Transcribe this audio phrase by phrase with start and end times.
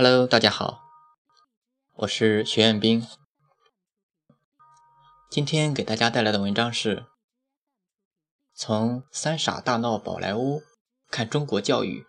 [0.00, 0.84] Hello，大家好，
[1.96, 3.04] 我是学院兵。
[5.28, 7.06] 今天给大家带来的文章是：
[8.54, 10.62] 从三傻大闹宝莱坞
[11.10, 12.06] 看中国教育。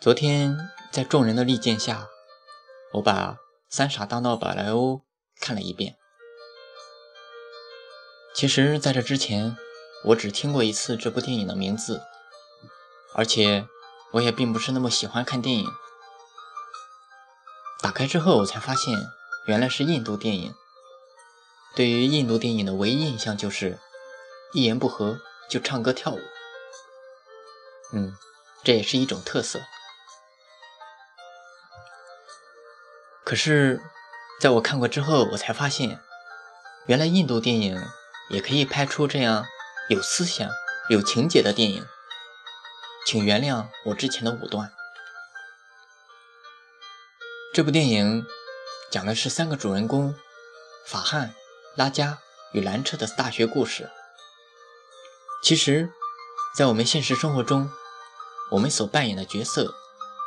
[0.00, 0.56] 昨天
[0.92, 2.06] 在众人的力荐下，
[2.92, 3.32] 我把
[3.68, 4.98] 《三傻大闹宝莱坞》
[5.40, 5.96] 看了一遍。
[8.36, 9.56] 其实，在这之前，
[10.04, 12.02] 我只听过一次这部电影的名字，
[13.14, 13.66] 而且
[14.12, 15.66] 我也并不是那么喜欢看电影。
[17.82, 18.94] 打开之后，我才发现
[19.46, 20.54] 原来是印度电影。
[21.76, 23.78] 对于印度电影的唯一印象就是
[24.52, 26.20] 一言不合就唱歌跳舞。
[27.92, 28.16] 嗯，
[28.64, 29.60] 这也是一种特色。
[33.24, 33.80] 可是，
[34.40, 36.00] 在我看过之后，我才发现，
[36.86, 37.80] 原来印度电影
[38.30, 39.46] 也可以拍出这样。
[39.90, 40.48] 有思想、
[40.88, 41.84] 有情节的电影，
[43.04, 44.72] 请原谅我之前的武断。
[47.52, 48.24] 这部电影
[48.88, 50.14] 讲的是三个主人公
[50.86, 51.34] 法汉、
[51.74, 52.20] 拉加
[52.52, 53.90] 与兰彻的大学故事。
[55.42, 55.90] 其实，
[56.54, 57.68] 在我们现实生活中，
[58.52, 59.74] 我们所扮演的角色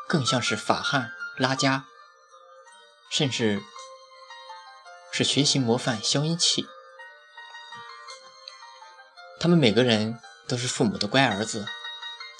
[0.09, 1.85] 更像是法汉、拉加，
[3.09, 3.61] 甚至
[5.13, 6.67] 是学习模范消音器。
[9.43, 11.65] 他们每个人都是父母的乖儿子，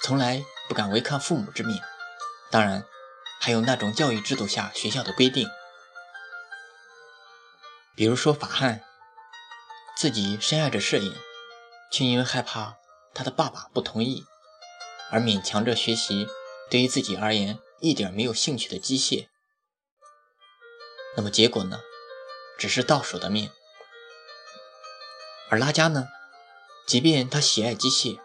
[0.02, 1.78] 从来不敢违抗父母之命。
[2.50, 2.82] 当然，
[3.42, 5.46] 还有那种教育制度下学校的规定，
[7.94, 8.80] 比如说法汉
[9.94, 11.14] 自己深爱着摄影，
[11.92, 12.78] 却因为害怕
[13.12, 14.24] 他的爸爸不同意，
[15.10, 16.26] 而勉强着学习
[16.70, 19.28] 对于自己而言一点没有兴趣的机械。
[21.18, 21.80] 那么结果呢？
[22.58, 23.50] 只是倒数的命。
[25.50, 26.08] 而拉加呢？
[26.86, 28.20] 即便他喜爱机械，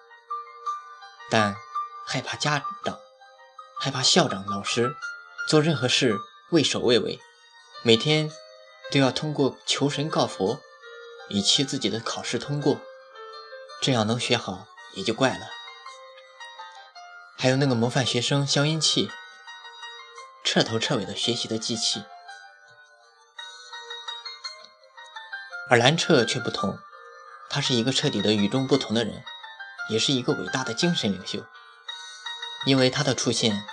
[1.32, 1.56] 但
[2.06, 3.00] 害怕家长，
[3.80, 4.96] 害怕校长、老师，
[5.48, 6.18] 做任何事
[6.52, 7.20] 畏首畏尾，
[7.84, 8.30] 每天
[8.92, 10.60] 都要通过求神告佛，
[11.30, 12.82] 以期自己的考试通过，
[13.82, 15.48] 这样能学好也就怪了。
[17.38, 19.10] 还有那个模范学生消音器，
[20.44, 22.04] 彻头彻尾的学习的机器，
[25.70, 26.78] 而兰彻却不同。
[27.50, 29.24] 他是一个彻底的与众不同的人，
[29.90, 31.44] 也是一个伟大的精神领袖。
[32.66, 33.64] 因为他的出现，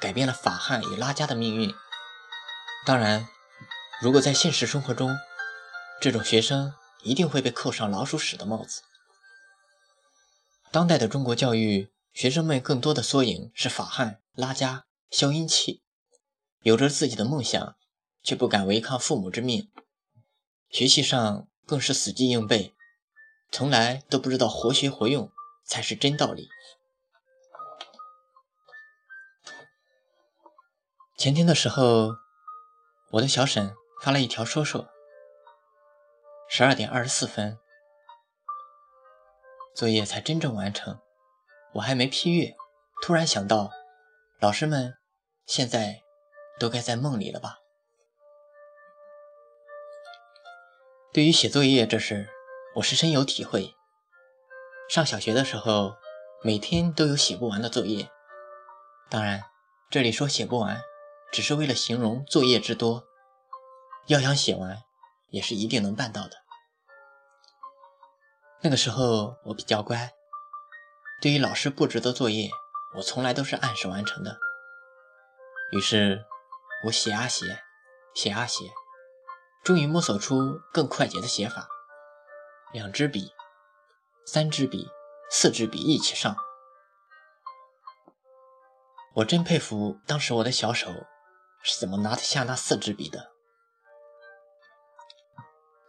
[0.00, 1.74] 改变了法汉与拉加的命运。
[2.86, 3.26] 当然，
[4.00, 5.16] 如果在现实生活中，
[6.00, 8.82] 这种学生一定会被扣上老鼠屎的帽子。
[10.70, 15.82] 当代的中国教育，学生们更多的缩影是法汉、拉加、消音器，
[16.60, 17.76] 有着自己的梦想，
[18.22, 19.70] 却不敢违抗父母之命。
[20.70, 22.74] 学习上更是死记硬背。
[23.50, 25.32] 从来都不知道活学活用
[25.64, 26.48] 才是真道理。
[31.16, 32.14] 前天的时候，
[33.12, 34.88] 我的小沈发了一条说说，
[36.48, 37.58] 十二点二十四分，
[39.74, 41.00] 作业才真正完成，
[41.74, 42.54] 我还没批阅，
[43.02, 43.72] 突然想到，
[44.38, 44.94] 老师们
[45.46, 46.02] 现在
[46.60, 47.58] 都该在梦里了吧？
[51.12, 52.28] 对于写作业这事。
[52.78, 53.74] 我是深有体会。
[54.88, 55.96] 上小学的时候，
[56.44, 58.08] 每天都有写不完的作业。
[59.10, 59.42] 当然，
[59.90, 60.80] 这里说写不完，
[61.32, 63.04] 只是为了形容作业之多。
[64.06, 64.84] 要想写完，
[65.30, 66.36] 也是一定能办到的。
[68.60, 70.12] 那个时候我比较乖，
[71.20, 72.48] 对于老师布置的作业，
[72.94, 74.38] 我从来都是按时完成的。
[75.72, 76.24] 于是，
[76.84, 77.60] 我写啊写，
[78.14, 78.70] 写啊写，
[79.64, 81.68] 终于摸索出更快捷的写法。
[82.70, 83.32] 两支笔，
[84.26, 84.90] 三支笔，
[85.30, 86.36] 四支笔一起上。
[89.14, 90.90] 我真佩服当时我的小手
[91.62, 93.32] 是怎么拿得下那四支笔的。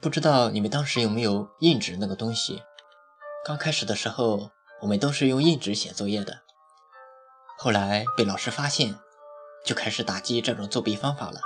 [0.01, 2.63] 不知道你们当时有没有印纸那个东西？
[3.44, 4.50] 刚开始的时候，
[4.80, 6.44] 我们都是用印纸写作业的。
[7.57, 8.98] 后来被老师发现，
[9.65, 11.42] 就开始打击这种作弊方法了。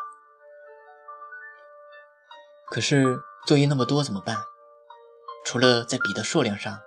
[2.67, 4.37] 可是作业那么多怎么办？
[5.53, 6.81] 除了在笔的数量上，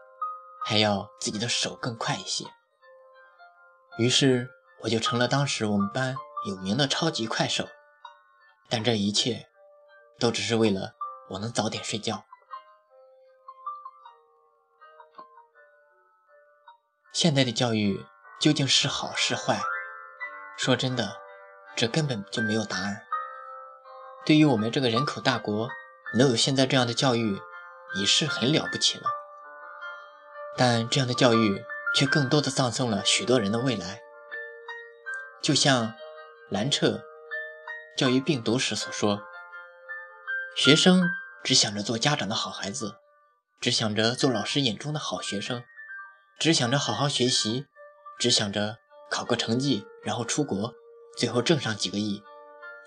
[0.65, 2.45] 还要自己的手更快一些。
[3.97, 6.17] 于是我就成了当时我们班
[6.49, 7.69] 有名的超级快手。
[8.69, 9.47] 但这一切
[10.19, 10.97] 都只是为了
[11.29, 12.25] 我能早点睡觉。
[17.13, 18.05] 现在的教育
[18.41, 19.61] 究竟是好是坏？
[20.57, 21.19] 说真的，
[21.77, 23.07] 这根本就没有答案。
[24.25, 25.69] 对于我们这个人口大国，
[26.19, 27.41] 能有现在这样的教育。
[27.97, 29.05] 已是很了不起了，
[30.57, 31.65] 但这样的教育
[31.95, 34.01] 却更多的葬送了许多人的未来。
[35.43, 35.95] 就像
[36.51, 37.03] 兰彻
[37.97, 39.23] 教育病毒时所说
[40.57, 41.09] ：“学生
[41.43, 42.97] 只想着做家长的好孩子，
[43.61, 45.63] 只想着做老师眼中的好学生，
[46.39, 47.67] 只想着好好学习，
[48.19, 48.79] 只想着
[49.11, 50.75] 考个成绩，然后出国，
[51.17, 52.23] 最后挣上几个亿，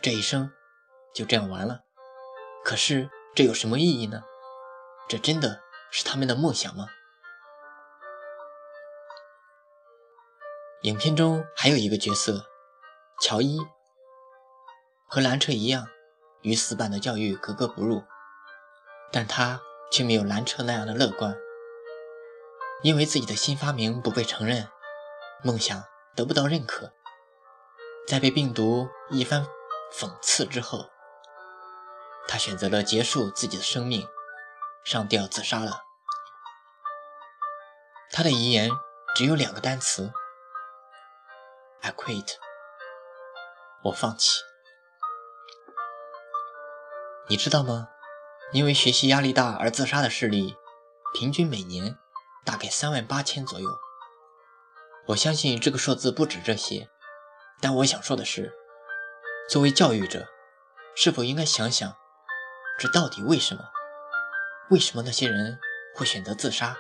[0.02, 0.52] 这一生
[1.16, 1.82] 就这样完了。
[2.64, 4.24] 可是这有什么意义呢？
[5.10, 5.62] 这真的
[5.92, 6.88] 是他们的梦想吗？”
[10.84, 12.46] 影片中还有一个角色，
[13.22, 13.60] 乔伊，
[15.06, 15.90] 和兰彻一样，
[16.42, 18.04] 与死板的教育格格不入，
[19.12, 19.60] 但他
[19.92, 21.36] 却没有兰彻那样的乐观。
[22.82, 24.70] 因为自己的新发明不被承认，
[25.44, 25.84] 梦想
[26.16, 26.94] 得不到认可，
[28.08, 29.46] 在被病毒一番
[29.92, 30.90] 讽刺之后，
[32.26, 34.08] 他选择了结束自己的生命，
[34.84, 35.84] 上吊自杀了。
[38.12, 38.70] 他的遗言
[39.16, 40.12] 只有两个单词。
[41.82, 42.36] I quit，
[43.84, 44.42] 我放弃。
[47.28, 47.90] 你知道吗？
[48.52, 50.58] 因为学习压力大而自杀的事例，
[51.14, 52.00] 平均每年
[52.44, 53.70] 大概三万八千左右。
[55.10, 56.90] 我相信这个数字不止这些，
[57.62, 58.52] 但我想说的是，
[59.48, 60.28] 作为教育者，
[60.96, 61.96] 是否应该想想，
[62.80, 63.70] 这到底为什么？
[64.70, 65.60] 为什么那些人
[65.96, 66.78] 会选择自杀？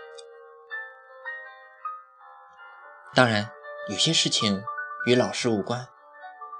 [3.15, 3.51] 当然，
[3.89, 4.63] 有些事情。
[5.05, 5.87] 与老师无关，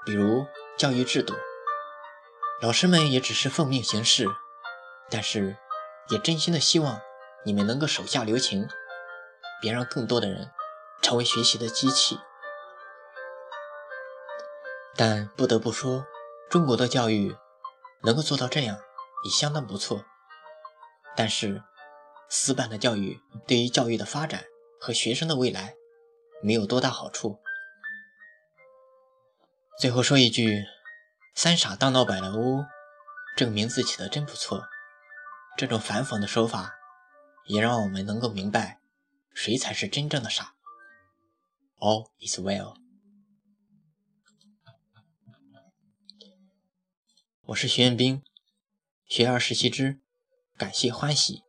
[0.04, 0.46] 比如
[0.78, 1.34] 教育制度，
[2.62, 4.26] 老师们也只是奉命行事，
[5.10, 5.58] 但是
[6.08, 7.02] 也真心的希望
[7.44, 8.66] 你们能够手下留情，
[9.60, 10.50] 别让更多的人
[11.02, 12.18] 成为学习的机器。
[14.96, 16.06] 但不得不说，
[16.48, 17.36] 中国的教育
[18.02, 18.78] 能够做到这样
[19.22, 20.02] 已相当不错。
[21.20, 21.62] 但是，
[22.30, 24.46] 死板的教育对于教育的发展
[24.80, 25.74] 和学生的未来
[26.42, 27.38] 没有多大好处。
[29.78, 30.64] 最后说一句
[31.36, 32.64] ，“三傻大闹百乐屋”，
[33.36, 34.64] 这个名字起的真不错。
[35.58, 36.72] 这种反讽的手法，
[37.44, 38.80] 也让我们能够明白，
[39.34, 40.54] 谁才是真正的傻。
[41.76, 42.76] All is well。
[47.42, 48.22] 我是徐彦兵，
[49.04, 49.99] 学而时习之，
[50.60, 51.42] 感谢欢喜。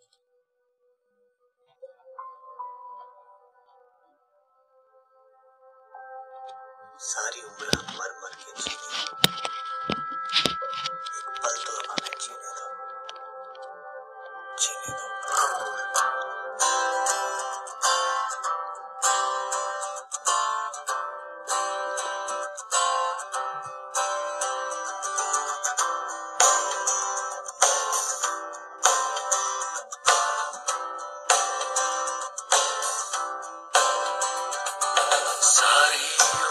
[35.43, 36.50] सारी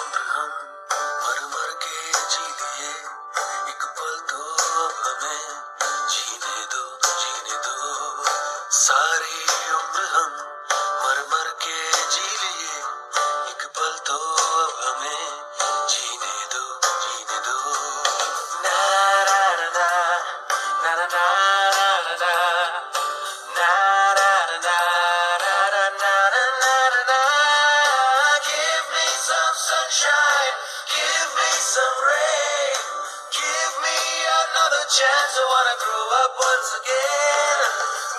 [35.01, 37.61] chance, I wanna grow up once again.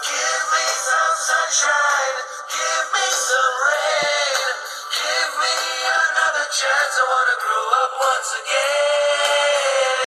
[0.01, 2.17] Give me some sunshine,
[2.49, 4.49] give me some rain.
[4.89, 5.57] Give me
[5.93, 8.60] another chance, I wanna grow up once again.